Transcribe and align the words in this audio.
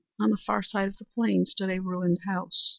On 0.19 0.31
the 0.31 0.37
far 0.37 0.63
side 0.63 0.87
of 0.87 0.97
the 0.97 1.05
plain 1.05 1.45
stood 1.45 1.69
a 1.69 1.77
ruined 1.77 2.21
house. 2.25 2.69